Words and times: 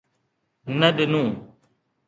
نه 0.79 0.89
ڏنو 0.95 1.23